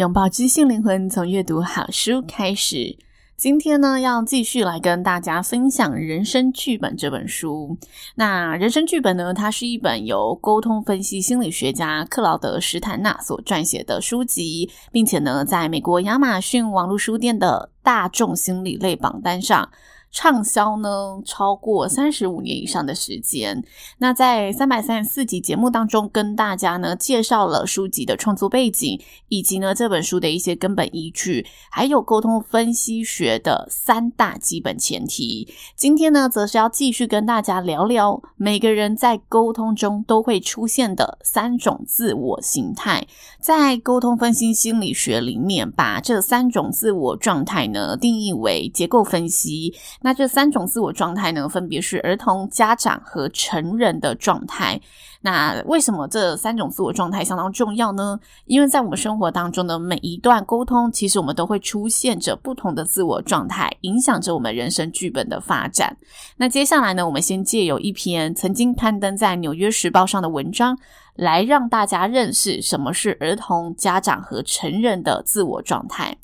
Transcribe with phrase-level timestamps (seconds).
[0.00, 2.96] 拥抱知性灵魂，从阅读好书开始。
[3.36, 7.76] 今天呢，要继续来跟大家分享《人生剧本》这本书。
[8.14, 19.68] 那《人生剧本》呢，它是一本由沟通分析心理学家克劳德·史坦纳所撰写的书籍，并且呢，在美国亚马逊网络书店的大众心理类榜单上。
[20.12, 23.62] 畅销呢，超过三十五年以上的时间。
[23.98, 35.48] 那在三百三十四集节目当中，跟大家呢介绍了书籍的创作背景，以及呢这本书的一些根本依据，还有沟通分析学的三大基本前提。
[35.76, 43.06] 今天呢，则是要继续跟大家聊聊每个人在沟通中都会出现的三种自我形态。
[43.40, 49.72] 在沟通分析心理学里面，把这三种自我状态呢定义为结构分析。
[50.02, 54.80] 那这三种自我状态呢，分别是儿童、家长和成人的状态。
[55.22, 58.18] 那为什么这三种自我状态相当重要呢？
[58.46, 65.94] 因为在我们生活当中的每一段沟通，其实我们都会出现着不同的自我状态，影响着我们人生剧本的发展。
[66.38, 70.78] 那接下来呢，我们先借由一篇曾经刊登在《纽约时报》上的文章，
[71.16, 76.16] 来让大家认识什么是儿童、家长和成人的自我状态。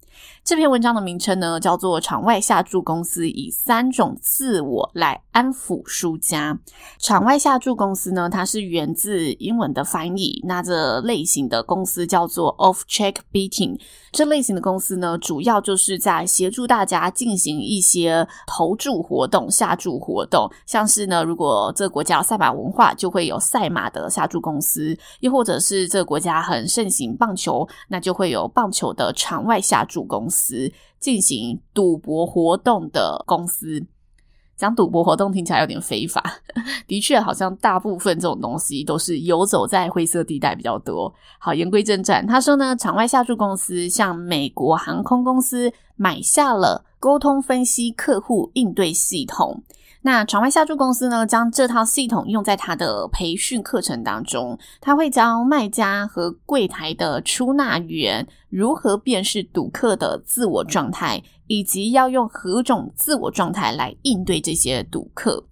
[0.46, 6.54] 这篇文章的名称呢，叫做《场外下注公司以三种自我来安抚输家》。
[7.00, 10.40] 场外下注公司呢，它是源自英文的翻译。
[10.46, 13.80] 那这类型的公司叫做 Off-Check Betting。
[14.12, 20.48] 这类型的公司呢，主要就是在协助大家进行一些投注活动、下注活动。
[20.64, 30.35] 像是呢，如果这个国家赛马文化，就会有赛马的下注公司；又或者是这个国家很盛行棒球，那就会有棒球的场外下注公司。
[30.36, 30.70] 司
[31.00, 33.84] 进行赌博活动的公司，
[34.56, 36.22] 讲赌博活动听起来有点非法，
[36.86, 41.12] 的确，好像大部分这种东西都是游走在灰色地带比较多。
[41.38, 49.62] 好，言归正传，他说呢，场外下注公司向美国航空公司买下了沟通分析客户应对系统。
[50.06, 54.56] 那场外下注公司呢，将这套系统用在他的培训课程当中。
[54.80, 65.42] 他会教卖家和柜台的出纳员如何辨识赌客的自我状态，以及要用何种自我状态来应对这些赌客。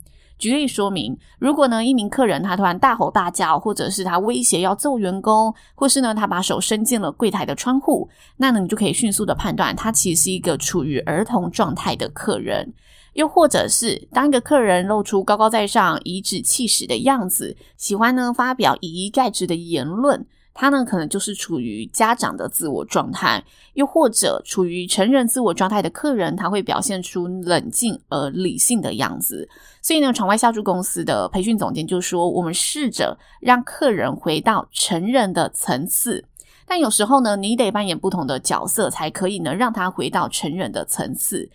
[0.45, 8.07] 举例说明，如果呢，一名客人他突然大吼大叫，或者是他威胁要揍员工，或是呢，他把手伸进了柜台的窗户，
[8.37, 12.75] 那呢，你就可以迅速的判断，他其实是一个处于儿童状态的客人。
[13.15, 23.45] 又或者是当一个客人露出高高在上、颐指气使的样子，喜欢呢发表以一概之的言论，他呢可能就是处于家长的自我状态。
[23.75, 29.49] 又或者处于成人自我状态的客人，他会表现出冷静而理性的样子。
[29.83, 36.25] 所以呢，场外下注公司的培训总监就说：“我们试着让客人回到成人的层次，
[36.65, 41.51] 但有时候呢，你得扮演不同的角色，才可以呢让他回到成人的层次。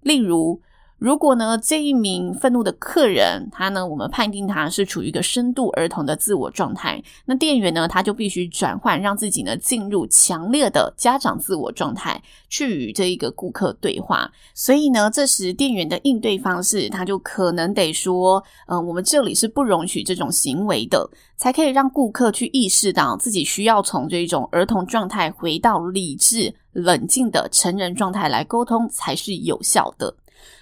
[0.00, 0.60] 例如。”
[0.98, 14.32] 如果呢，这一名愤怒的客人，他呢，我们判定他是处于一个深度儿童的自我状态，那店员呢，他就必须转换，让自己呢进入强烈的家长自我状态，去与这一个顾客对话。
[14.54, 30.16] 所以呢，这时店员的应对方式，他就可能得说，嗯、呃，我们这里是不容许这种行为的，才可以让顾客去意识到自己需要从这种儿童状态回到理智、冷静的成人状态来沟通，才是有效的。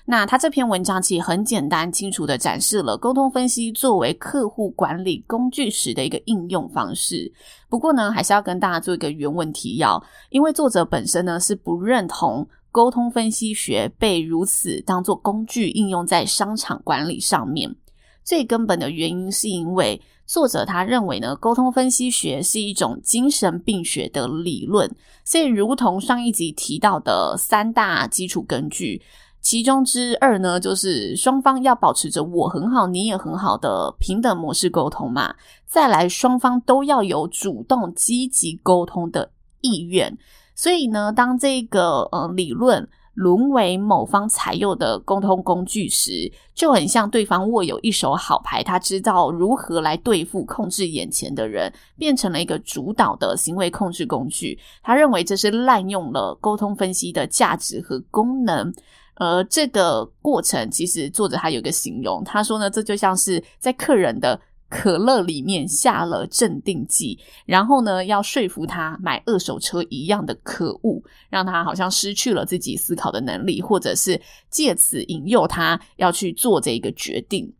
[0.07, 7.33] 那他这篇文章其实很简单、清楚地展示了沟通分析作为客户管理工具时的一个应用方式。
[7.71, 17.75] 不过呢，还是要跟大家做一个原文提要，因为作者本身呢是不认同沟通分析学被如此当做工具应用在商场管理上面。
[18.23, 24.91] 最根本的原因是因为作者他认为呢，沟通分析学是一种精神病学的理论，
[25.25, 29.01] 所以如同上一集提到的三大基础根据。
[29.45, 35.35] 其中之二呢，就是双方要保持着我很好，你也很好的平等模式沟通嘛。
[35.67, 39.31] 再来，双方都要有主动积极沟通的
[39.61, 40.17] 意愿。
[40.55, 54.59] 所以呢，当这个呃理论沦为某方采用的沟通工具时，就很像对方握有一手好牌，他知道如何来对付、控制眼前的人，变成了一个主导的行为控制工具。
[54.83, 58.73] 他认为这是滥用了沟通分析的价值和功能。
[59.17, 67.17] 而这个过程，其实作者他有一个形容，他说呢，这就像是在客人的可乐里面下了镇定剂，
[67.47, 71.01] 然后呢，要说服他买二手车一样的可恶，
[71.31, 74.21] 让他好像失去了自己思考的能力，或者是
[74.51, 77.53] 借此引诱他要去做这个决定。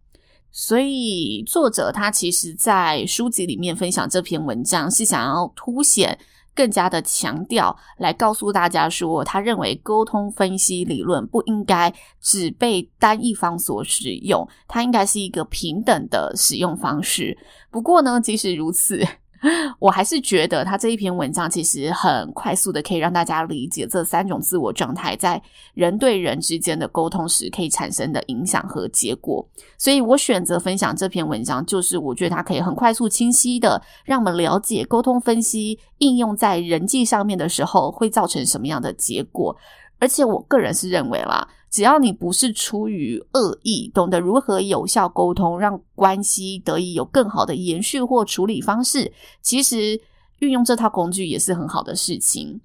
[0.51, 6.19] 所以，作者他其实在书籍里面分享这篇文章，是想要凸显。
[6.55, 17.37] 更加的强调，来告诉大家说，他认为沟通分析理论不应该只被单一方所使用，它应该是一个平等的使用方式。
[17.71, 19.05] 不过呢，即使如此，
[19.79, 25.41] 我还是觉得他这一篇文章其实很快速的可以让大家理解这三种自我状态在
[25.75, 29.47] 人对人之间的沟通时可以产生的影响和结果。
[29.77, 39.55] 所以我选择分享这篇文章，就是我觉得它可以很快速、清晰的让我们了解沟通分析应用在人际上面的时候会造成什么样的结果。
[39.99, 41.47] 而且我个人是认为啦。
[41.75, 49.13] 只要你不是出于恶意，懂得如何有效沟通，让关系得以有更好的延续或处理方式，
[49.43, 50.01] 其实
[50.39, 52.61] 运用这套工具也是很好的事情。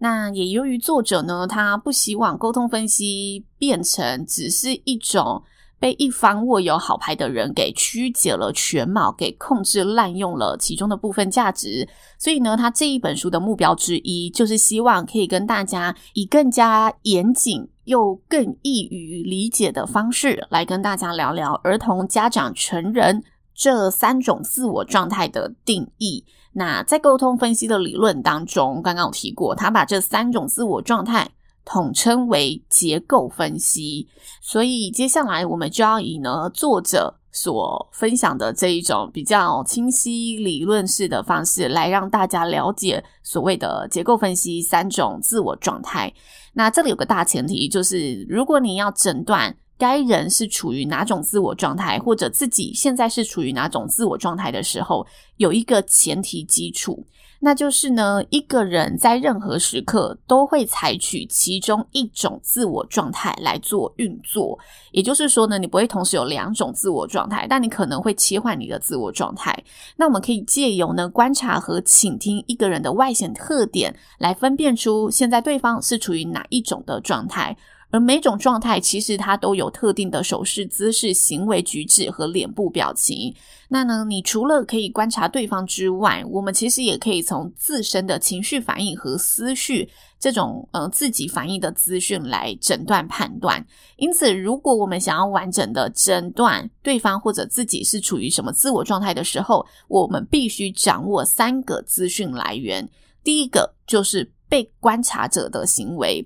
[0.00, 5.42] 那也由于作者呢，他不希望沟通分析变成只是一种。
[5.78, 11.88] 被一方握有好牌的人给曲解了全貌，给控制滥用了其中的部分价值。
[12.18, 26.24] 所以呢，他这一本书的目标之一，就是希望可以跟大家以更加严谨又更易于理解的方式，来跟大家聊聊儿童、家长、成人这三种自我状态的定义。
[26.52, 31.28] 那在沟通分析的理论当中，刚刚有提过，他把这三种自我状态。
[31.62, 34.08] 统称为结构分析，
[34.40, 46.12] 所以接下来我们就要以呢作者所分享的这一种比较清晰理论式的方式来让大家了解所谓的结构分析三种自我状态。
[46.52, 55.06] 那这里有个大前提，就是如果你要诊断该人是处于哪种自我状态，或者自己现在是处于哪种自我状态的时候，
[55.36, 57.06] 有一个前提基础。
[57.42, 64.58] 那就是呢，一个人在任何时刻都会采取其中一种自我状态来做运作，
[64.92, 69.64] 也就是说呢，你不会同时有两种自我状态，但你可能会切换你的自我状态。
[69.96, 77.56] 那我们可以借由呢观察和倾听一个人的外显特点，来分辨出现在对方是处于哪一种的状态。
[77.90, 83.34] 而每种状态其实它都有特定的手势、姿势、行为举止和脸部表情。
[83.68, 89.88] 那呢，你除了可以观察对方之外，我们其实也可以从自身的情绪反应和思绪
[90.18, 93.64] 这种呃自己反应的资讯来诊断判断。
[93.96, 102.88] 因此，如果我们想要完整的诊断对方或者自己是处于什么自我状态的时候，我们必须掌握三个资讯来源。
[103.22, 106.24] 第一个就是被观察者的行为。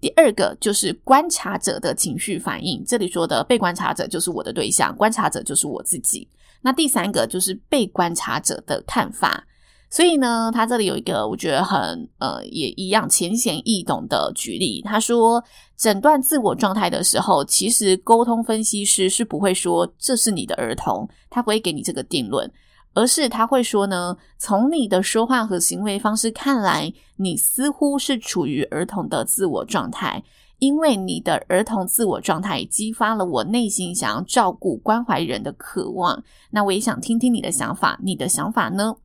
[0.00, 6.28] 第二个就是观察者的情绪反应，这里说的被观察者就是我的对象，观察者就是我自己。
[6.62, 9.44] 那第三个就是被观察者的看法。
[9.88, 11.78] 所以呢，他这里有一个我觉得很
[12.18, 14.82] 呃也一样浅显易懂的举例。
[14.82, 15.42] 他说，
[15.76, 22.50] 诊断自我状态的时候，其实沟通分析师是不会说这是你的儿童，他不会给你这个定论。
[22.96, 30.24] 而是他会说呢，从你的说话和行为方式看来，你似乎是处于儿童的自我状态，
[30.60, 36.24] 因为你的儿童自我状态激发了我内心想要照顾关怀人的渴望。
[36.50, 38.96] 那我也想听听你的想法，你的想法呢？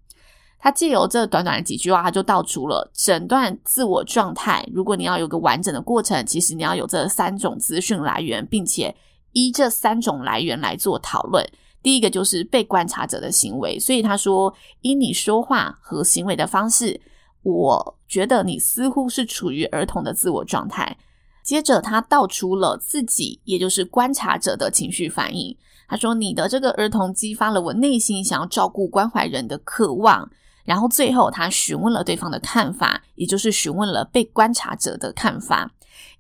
[0.58, 4.66] 他借由这短短的几句话，他就道出了诊断自我状态。
[4.72, 8.96] 如果你要有个完整的过程，其实你要有这三种资讯来源，并且
[9.34, 11.46] 依这三种来源来做讨论。
[11.84, 17.02] 第一个就是被观察者的行为，所以他说，以你说话和行为的方式，
[17.44, 20.98] 我觉得你似乎是处于儿童的自我状态。
[21.44, 25.58] 接着他道出了自己，也就是观察者的情绪反应。
[25.88, 30.30] 他说，你的这个儿童激发了我内心想要照顾关怀人的渴望。
[30.64, 35.72] 然后最后他询问了对方的看法，也就是询问了被观察者的看法。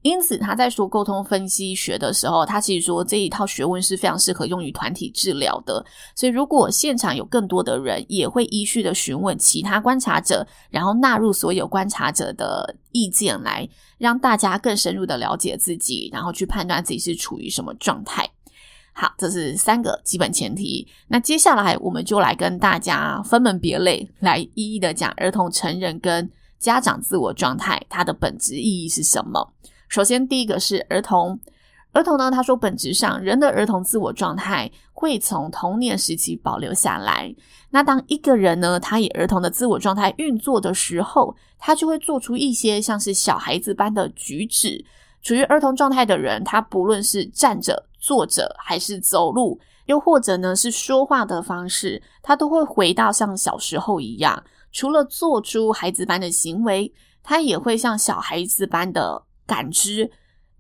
[0.04, 5.86] 因此，他在说沟通分析学的时候，他其实说这一套学问是非常适合用于团体治疗的。
[6.16, 18.28] 所以，如果现场有更多的人，也会依序的询问其他观察者，然后纳入所有观察者的意见，来让大家更深入的了解自己，然后去判断自己是处于什么状态。
[18.94, 20.88] 好，这是三个基本前提。
[21.08, 26.30] 那接下来，我们就来跟大家分门别类，来一一的讲儿童、成人跟
[26.60, 29.54] 家长自我状态，它的本质意义是什么？
[29.92, 31.38] 首先，第一个是儿童。
[31.92, 37.36] 儿童呢，他说，本质上人的儿童自我状态会从童年时期保留下来。
[37.72, 44.86] 那当一个人呢，他以儿童的自我状态运作的时候，他就会做出一些像是小孩子般的举止。
[45.22, 54.42] 处于儿童状态的人，他不论是站着、坐着，还是走路，又或者呢是说话的方式，他都会回到像小时候一样。
[54.72, 59.22] 除了做出孩子般的行为，他也会像小孩子般的
[59.52, 60.10] 感知。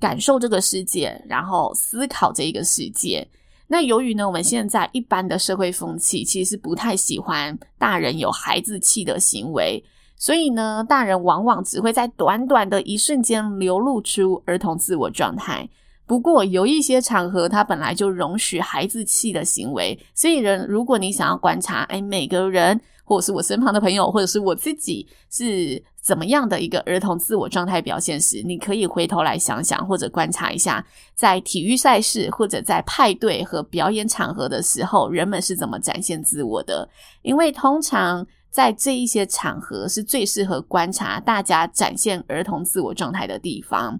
[0.01, 3.27] 感受这个世界，然后思考这一个世界。
[3.67, 9.83] 那由于呢，我们现在一般的社会风气其实不太喜欢大人有孩子气的行为，
[10.17, 15.69] 所以呢，大人往往只会在短短的一瞬间流露出儿童自我状态。
[16.07, 22.81] 不过有一些场合，它本来就容许孩子气的行为，所以人，如果你想要观察，哎，每个人。
[23.11, 30.81] 或者是我身旁的朋友，或者是我自己是怎么样的一个儿童自我状态表现时，你可以回头来想想，或者观察一下，
[31.13, 36.87] 在体育赛事或者在派对和表演场合的时候，人们是怎么展现自我的。
[37.21, 43.99] 因为通常在这一些场合是最适合观察大家展现儿童自我状态的地方，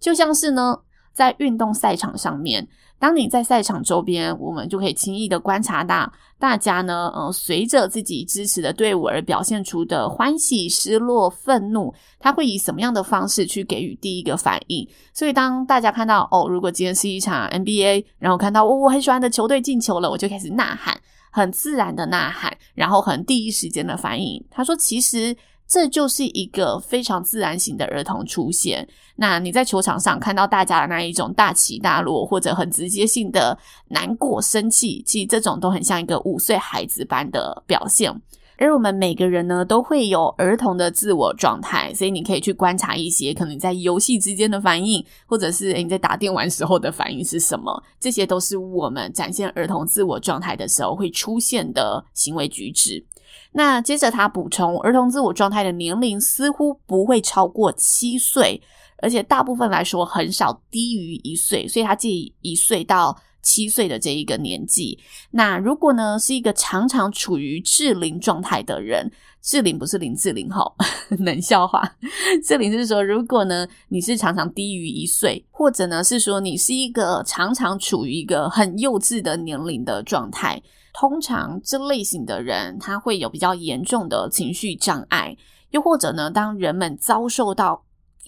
[0.00, 0.80] 就像是呢，
[1.12, 2.66] 在运动赛场上面。
[2.98, 14.88] 当你在赛场周边，我们就可以轻易的观察到大家呢，呃，随着自己支持的队伍而表现出的欢喜、失落、愤怒，他会以什么样的方式去给予第一个反应？
[15.14, 20.98] 所以，当大家看到哦，如果今天是一场 NBA，然后看到、哦、我很喜欢的球队进球了，我就开始呐喊，
[21.30, 24.44] 很自然的呐喊，然后很第一时间的反应。
[24.50, 25.36] 他说，其实。
[25.68, 28.88] 这就是一个非常自然型的儿童出现。
[29.16, 33.56] 那你在球场上看到大家的那一种大起大落，或者很直接性的
[33.88, 38.10] 难过、生气，其实这种都很像一个五岁孩子般的表现。
[38.58, 47.82] 而我们每个人呢，都会有儿童的自我状态，所以你可以去观察一些可能在游戏之间的反应，或者是你在打电玩时候的反应是什么。
[48.00, 53.04] 这些都是我们展现儿童自我状态的时候会出现的行为举止。
[53.52, 58.60] 那接着他补充，儿童自我状态的年龄似乎不会超过七岁，
[59.00, 63.16] 而且大部分来说很少低于一岁，所以他介意一岁到
[63.48, 64.98] 七岁的这一个年纪。
[65.30, 70.70] 那如果呢是一个常常处于智龄状态的人，智龄不是林志玲哈，
[71.24, 71.96] 冷笑话。
[72.44, 80.62] 智龄是说，如果呢你是常常低于一岁，或者呢是说你是一个常常处于一个很幼稚的年龄的状态。
[80.92, 85.34] 通常这类型的人，他会有比较严重的情绪障碍，
[85.70, 87.84] 又或者呢，当人们遭受到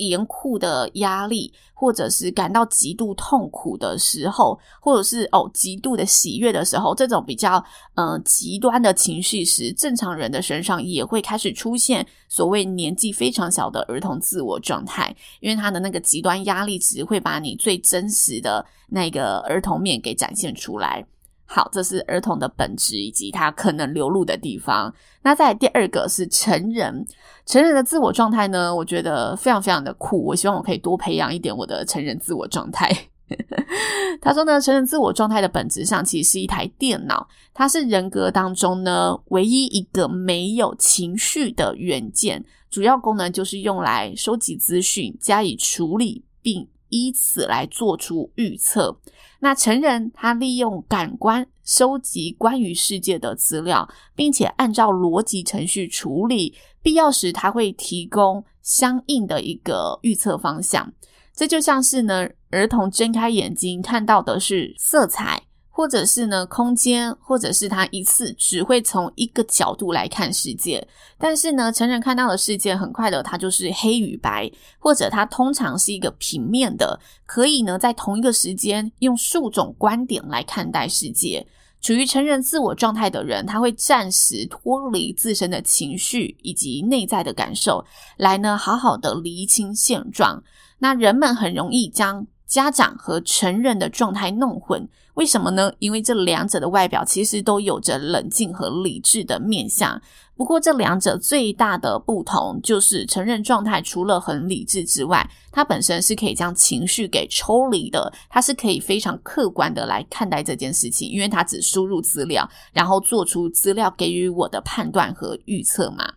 [0.09, 7.63] 严酷的压力，或者是感到极度痛苦的时候，或者是哦极度的喜悦的时候，这种比较
[7.95, 21.05] 呃极端的情绪时，正常人的身上也会开始出现所谓年纪非常小的儿童自我状态，因为他的那个极端压力值会把你最真实的那个儿童面给展现出来。
[21.53, 24.95] 好，这是儿童的本质以及他可能流露的地方。
[25.21, 27.05] 那在第二个是成人，
[27.45, 30.25] 成人的自我状态呢，我觉得非常非常的酷。
[30.25, 32.89] 我希望我可以多培养一点我的成人自我状态。
[34.23, 49.01] 他说呢，成人自我状态的本质上其实是一台电脑，它是人格当中呢唯一一个没有情绪的元件，主要功能就是用来收集资讯、加以处理，并以此来做出预测。
[49.41, 60.93] 那成人他利用感官收集关于世界的资料，并且按照逻辑程序处理，必要时他会提供相应的一个预测方向。
[61.35, 65.45] 这就像是呢，儿童睁开眼睛看到的是色彩。
[65.81, 81.47] 或者是呢，空间，或者是他一次只会从一个角度来看世界，但是呢，成人看到的世界很快的，它就是黑与白，或者它通常是一个平面的，可以呢，在同一个时间用数种观点来看待世界。
[81.81, 87.83] 处于成人自我状态的人，他会暂时脱离自身的情绪以及内在的感受，
[88.19, 90.43] 来呢，好好的厘清现状。
[90.81, 94.87] 那人们很容易将家长和成人的状态弄混，
[95.21, 95.71] 为什么呢？
[95.81, 100.01] 因为这两者的外表其实都有着冷静和理智的面相。
[100.35, 116.15] 不过，这两者最大的不同就是，成人状态除了很理智之外，它本身是可以将情绪给抽离的，它是可以非常客观的来看待这件事情，因为它只输入资料，然后做出资料给予我的判断和预测嘛。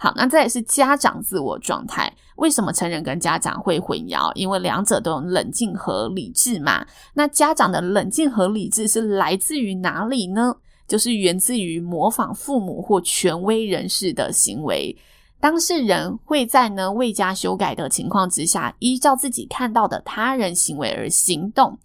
[0.00, 2.12] 好，那再来是家长自我状态。
[2.36, 4.32] 为什么成人跟家长会混淆？
[4.34, 6.86] 因为两者都有冷静和理智嘛。
[7.14, 10.54] 那家长的冷静和理智是来自于哪里呢？
[10.86, 14.96] 就是源自于模仿父母或权威人士的行为。
[15.40, 21.76] 当事人会在呢未加修改的情况之下，依照自己看到的他人行为而行动。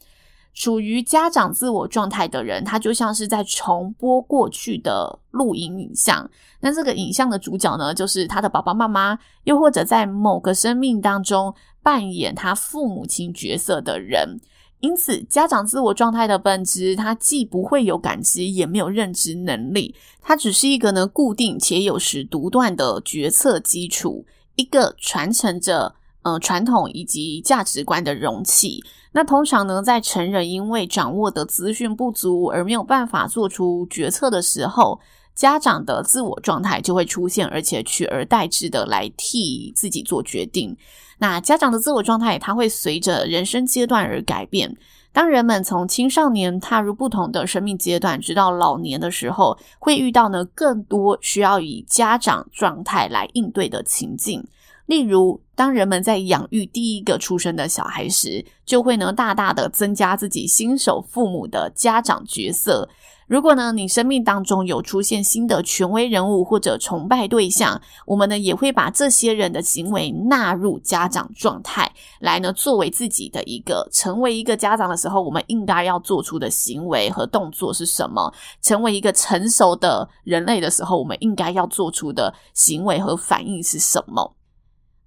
[0.54, 6.30] 处于家长自我状态的人，他就像是在重播过去的录影影像。
[6.60, 14.40] 那这个影像的主角呢，就是他的爸爸妈妈，又或者在某个生命当中扮演他父母亲角色的人。
[14.80, 28.84] 因此，家长自我状态的本质，它既不会有感知，也没有认知能力，它只是一个呢固定且有时独断的决策基础，一个传承着呃传统以及价值观的容器。
[29.12, 35.00] 那通常呢，在成人因为掌握的资讯不足而没有办法做出决策的时候，
[35.36, 40.76] 家长的自我状态就会出现，而且取而代之的来替自己做决定。
[41.20, 44.76] 那家长的自我状态，它会随着人生阶段而改变。
[45.12, 54.44] 当人们从青少年踏入不同的生命阶段，直到老年的时候，会遇到呢更多需要以家长状态来应对的情境。
[54.86, 62.90] 例如，当人们在养育第一个出生的小孩时，就会呢大大的增加自己新手父母的家长角色。
[63.26, 78.32] 如果呢你生命当中有出现新的权威人物或者崇拜对象，我们呢也会把这些人的行为纳入家长状态，来呢作为自己的一个成为一个家长的时候，我们应该要做出的行为和动作是什么？
[78.62, 84.36] 成为一个成熟的人类的时候，我们应该要做出的行为和反应是什么？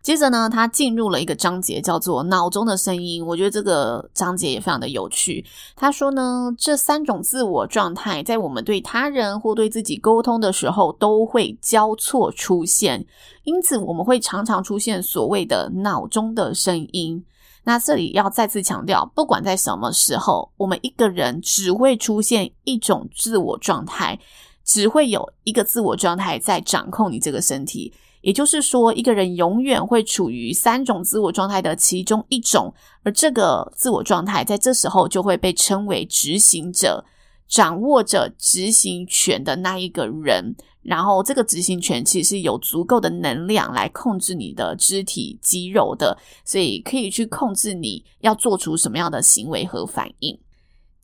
[0.06, 3.26] 接着呢，他进入了一个章节，叫做“脑中的声音”。
[3.26, 5.44] 我觉得这个章节也非常的有趣。
[5.74, 13.04] 他说呢，这三种自我状态在我们对他人或对自己沟通的时候都会交错出现，
[13.42, 17.24] 因此我们会常常出现所谓的“脑中的声音”。
[17.66, 24.16] 那这里要再次强调，不管在什么时候，我们一个人只会出现一种自我状态，
[24.64, 27.92] 只会有一个自我状态在掌控你这个身体。
[28.26, 37.04] 也就是说，一个人永远会处于三种自我状态的其中一种，而这个自我状态在这时候就会被称为执行者，
[37.46, 40.56] 掌握着执行权的那一个人。
[40.82, 50.36] 然后，这个执行权其实有足够的能量来控制你的肢体肌肉的，所以可以去控制你要做出什么样的行为和反应。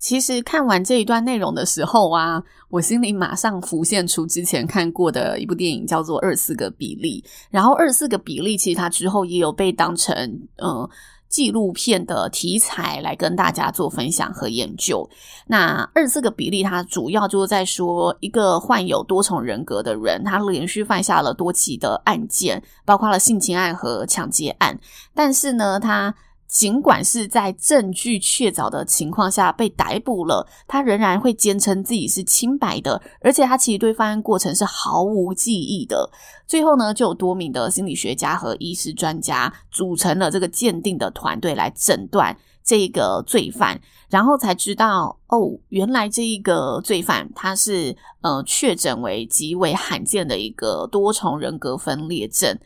[0.02, 7.22] 其实看完这一段内容的时候啊，我心里马上浮现出之前看过的一部电影，叫做《二四个比例》。
[7.50, 10.12] 然后，《二四个比例》其实它之后也有被当成
[10.56, 10.86] 嗯
[11.28, 15.08] 纪录片的题材来跟大家做分享和研究。
[15.46, 24.76] 那《二四个比例》它主要就是在说一个患有多重人格的人，他连续犯下了多起的案件，包括了性侵案和抢劫案，
[25.14, 26.12] 但是呢，他
[26.52, 36.10] 尽管是在证据确凿的情况下被逮捕了，他仍然会坚称自己是清白的，而且他其实对犯案过程是毫无记忆的。
[36.46, 52.58] 最后呢，就有多名的心理学家和医师专家组成了这个鉴定的团队来诊断这个罪犯，然后才知道哦，原来这一个罪犯他是呃确诊为极为罕见的一个多重人格分裂症。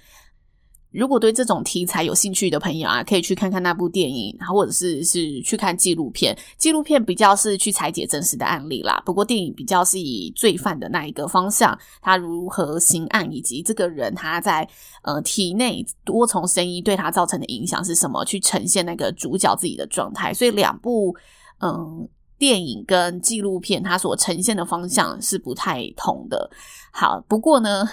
[0.97, 6.35] 如果对这种题材有兴趣的朋友啊，可以去看看那部电影，然后或者是是去看纪录片。
[6.57, 14.67] 纪录片比较是去裁解真实的案例啦，不过电影比较是以罪犯的那一个方向，他如何行案，以及这个人他在
[15.03, 20.33] 呃体内多重声音对他造成的影响是什么，去呈现那个主角自己的状态。
[20.33, 21.15] 所以两部
[21.61, 22.09] 嗯。
[22.39, 26.51] 电影跟纪录片，它所呈现的方向是不太同的。
[26.91, 27.87] 好，不过呢，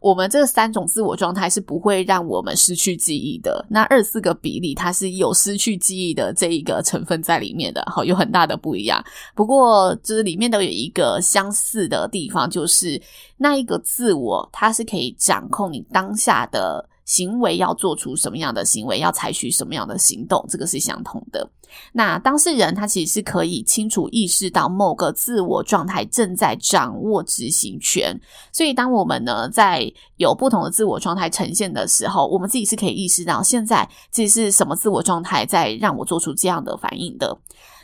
[0.00, 3.64] 我们这三种自我状态是不会让我们失去记忆的。
[3.70, 9.02] 那二四个比例，它是有失去记忆的这一个成分在里面的，好，有很大的不一样。
[9.34, 13.00] 不过，就是里面都有一个相似的地方，就是
[13.38, 16.86] 那一个自我，它是可以掌控你当下的。
[17.04, 21.48] 行为要做出什么样的行为，要采取什么样的行动，这个是相同的。
[21.92, 28.18] 那当事人他其实是可以清楚意识到某个自我状态正在掌握执行权，
[28.52, 37.36] 所以当我们呢在有不同的自我状态呈现的时候，我们自己是可以意识到现在这是什么自我状态在让我做出这样的反应的。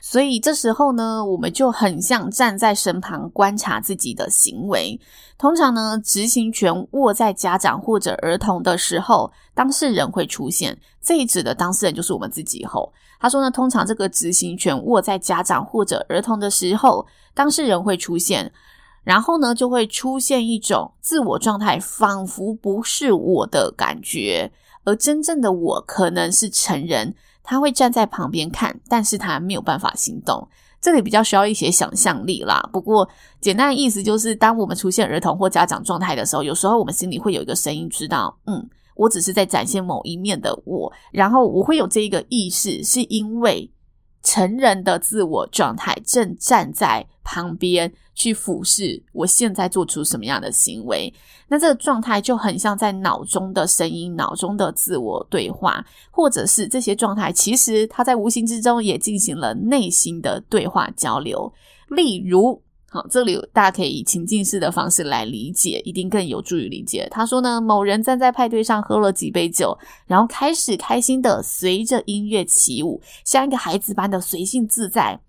[0.03, 4.99] 所以这时候呢，我们就很像站在身旁观察自己的行为。
[5.37, 10.79] 通常呢，执行权握在家长或者儿童的时候，当事人会出现。
[11.03, 12.65] 这一指的当事人就是我们自己。
[12.65, 18.51] 后他说呢，通常这个执行权握在家长或者儿童的时候，当事人会出现，
[19.05, 24.51] 然后呢，就会出现一种自我状态，仿佛不是我的感觉，
[24.85, 27.15] 而真正的我可能是成人。
[27.43, 30.47] 他会站在旁边看，但是他没有办法行动。
[30.81, 32.61] 这里比较需要一些想象力啦。
[32.73, 33.09] 不过
[33.41, 43.71] 简单的意思就是，当我们出现儿童或家长状态的时候，有时候我们心里会有一个声音，知道，嗯，我只是在展现某一面的我，然后我会有这一个意识，是因为。
[44.23, 51.13] 成人的自我状态正站在旁边去俯视我现在做出什么样的行为，
[51.49, 61.53] 那这个状态就很像在脑中的声音、脑中的自我对话，或者是这些状态，其实它在无形之中也进行了内心的对话交流，
[61.89, 62.63] 例如。
[62.93, 67.07] 好，这里大家可以以情境式的方式来理解，一定更有助于理解。
[67.09, 75.21] 他说呢，某人站在派对上喝了几杯酒，然后开始开心的随着音乐起舞，像一个孩子般的随性自在。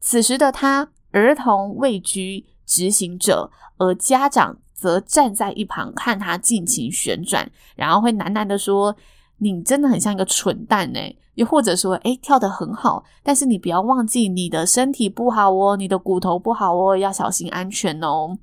[0.00, 3.48] 此时的他，儿童位居执行者，
[3.78, 8.96] 而家长则站在一旁看他尽情旋转，然后会喃喃的说
[9.38, 11.00] ：“你真的很像一个蠢蛋呢。”
[11.34, 18.38] 又或者说，诶，跳得很好，但是你不要忘记你的身体不好哦，你的骨头不好哦，要小心安全哦。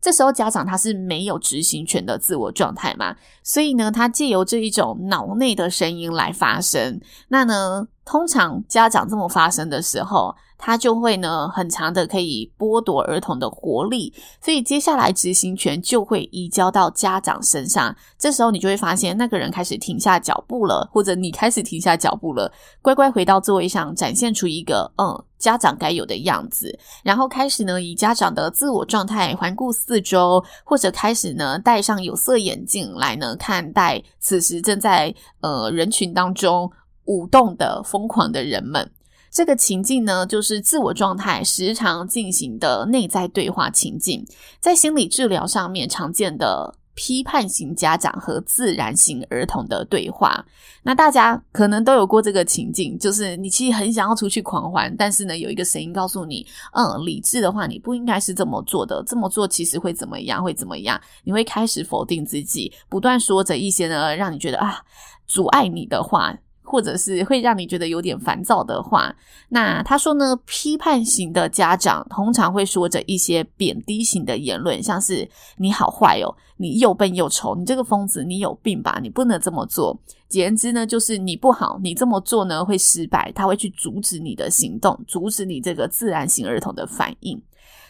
[0.00, 7.00] 这时候家长他是没有执行权的自我状态嘛，所以呢，他借由这一种脑内的声音来发声。
[7.28, 17.94] 那呢，通常家长这么发声的时候，他就会呢，很常的可以剥夺儿童的活力，所以接下来执行权就会移交到家长身上。
[18.18, 36.70] 这时候你就会发现，那个人开始停下脚步了，或者你开始停下脚步了，乖乖回到座位上，展现出一个嗯家长该有的样子，然后开始呢，以家长的自我状态环顾四周，或者开始呢，戴上有色眼镜来呢，看待此时正在呃人群当中
[37.04, 38.90] 舞动的疯狂的人们。
[39.30, 44.26] 这个情境呢，就是自我状态时常进行的内在对话情境，
[44.60, 50.44] 在心理治疗上面常见的批判型家长和自然型儿童的对话。
[50.82, 61.00] 那大家可能都有过这个情境，就是你其实很想要出去狂欢，但是呢，有一个声音告诉你，嗯，理智的话你不应该是这么做的，这么做其实会怎么样，会怎么样？
[61.24, 64.84] 你会开始否定自己，不断说着一些呢，让你觉得啊，
[65.26, 66.36] 阻碍你的话。
[66.72, 69.14] 或者是会让你觉得有点烦躁的话，
[69.50, 80.00] 那他说呢，批判型的家长通常会说着一些贬低型的言论，像是“你好坏哦，你又笨又丑，你这个疯子，你有病吧，你不能这么做”。
[80.30, 87.38] 简言之呢，就是你不好，你这么做呢会失败，他会去阻止你的行动，阻止你这个自然型儿童的反应。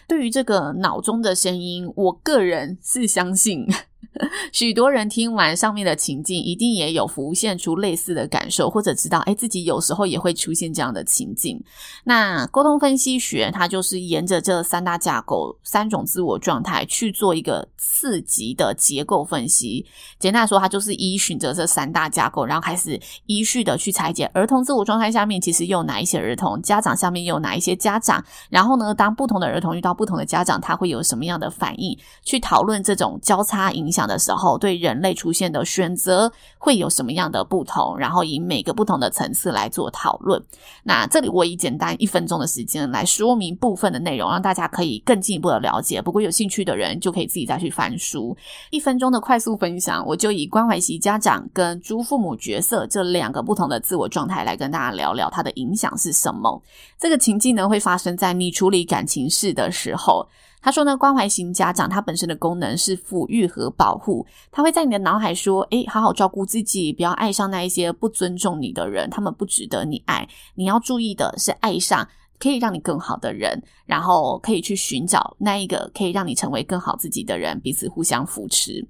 [0.09, 3.65] 对于这个脑中的声音，我个人是相信。
[4.53, 11.63] 许多人听完上面的情境，一定也有浮现出类似的感受，或者知道，诶，自己有时候也会出现这样的情境。
[12.05, 19.87] 那沟通分析学，它就是沿着这三大架构、三种自我状态去做一个次级的结构分析。
[20.19, 31.99] 简单来说，它就是依循着这三大架构，然后开始依序的去拆解儿童自我状态下面其实有哪一些儿童，家长下面有哪一些家长，然后呢，当不同的儿童遇到不同的家长，他会有什么样的反应？
[32.25, 34.03] 去讨论这种交叉影响。
[34.03, 37.97] 的时候，对人类出现的选择会有什么样的不同？
[37.97, 40.43] 然后以每个不同的层次来做讨论。
[40.83, 46.03] 那这里我以简单一分钟的时间来说明部分的内容，让大家可以更进一步的了解。
[46.03, 48.37] 不过有兴趣的人就可以自己再去翻书。
[48.71, 56.61] 一分钟的快速分享，我就以关怀型家长跟猪父母角色这两个不同的自我状态来跟大家聊聊它的影响是什么。
[56.99, 60.27] 这个情境呢，会发生在你处理感情事的时候。
[60.63, 70.29] 他说呢，关怀型家长他本身的功能是抚育和保护，他会在你的脑海说：“诶，好好照顾自己，不要爱上那一些不尊重你的人，他们不值得你爱。
[70.55, 72.09] 你要注意的是爱上。”
[72.43, 78.85] 可以让你更好的人，然后可以去寻找那一个可以让你成为更好自己的人，彼此互相扶持。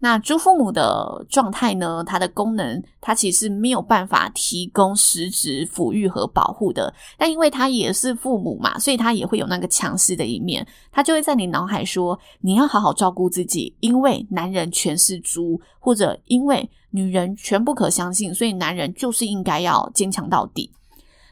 [0.00, 2.02] 那猪父母的状态呢？
[2.04, 20.70] 它的功能，它其实没有办法提供实质抚育和保护的，但因为它也是父母嘛，所以它也会有那个强势的一面，它就会在你脑海说：你要好好照顾自己，因为男人全是猪，或者因为女人全不可相信，所以男人就是应该要坚强到底。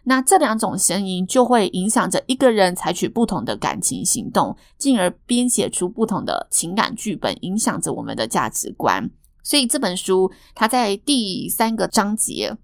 [0.04, 9.10] 那这两种声音就会影响着一个人采取不同的感情行动，进而编写出不同的情感剧本，影响着我们的价值观。
[9.42, 12.56] 所以这本书它在第三个章节。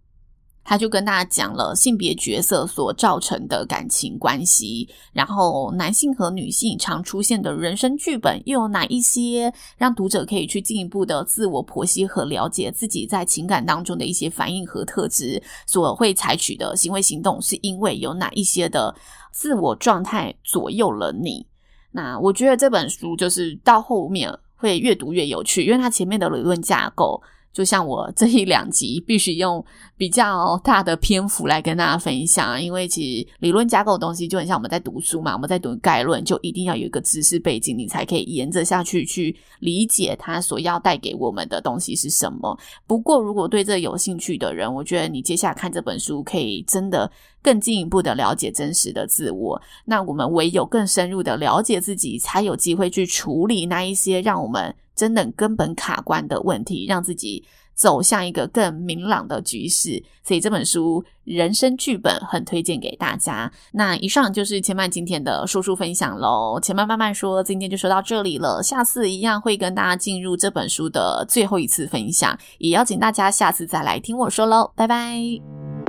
[0.70, 18.94] 他就跟大家讲了性别角色所造成的感情关系，然后男性和女性常出现的人生剧本又有哪一些，让读者可以去进一步的自我剖析和了解自己在情感当中的一些反应和特质，所会采取的行为行动，是因为有哪一些的
[19.32, 21.44] 自我状态左右了你。
[21.90, 27.20] 那我觉得这本书就是到后面会越读越有趣，因为它前面的理论架构。
[27.52, 29.64] 就像我这一两集必须用
[29.96, 42.56] 比较大的篇幅来跟大家分享，因为其实理论架构的东西就很像我们在读书嘛，我们在读概论，就一定要有一个知识背景，你才可以沿着下去去理解它所要带给我们的东西是什么。
[42.86, 47.10] 不过，如果对这有兴趣的人，我觉得你接下来看这本书，可以真的
[47.42, 49.60] 更进一步的了解真实的自我。
[49.84, 54.72] 那我们唯有更深入的了解自己，才有机会去处理那一些让我们。
[55.00, 57.42] 真的根本卡关的问题，让自己
[57.74, 60.02] 走向一个更明朗的局势。
[60.22, 63.50] 所以这本书《人生剧本》很推荐给大家。
[63.72, 66.60] 那以上就是前半今天的说书分享喽。
[66.60, 68.62] 前半慢慢说，今天就说到这里了。
[68.62, 74.70] 下次一样会跟大家进入这本书的最后一次分享，也邀请大家下次再来听我说喽。
[74.76, 75.79] 拜拜。